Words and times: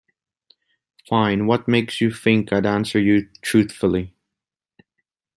Fine, 1.07 1.45
what 1.45 1.67
makes 1.67 2.01
you 2.01 2.11
think 2.11 2.51
I'd 2.51 2.65
answer 2.65 2.99
you 2.99 3.29
truthfully? 3.43 4.15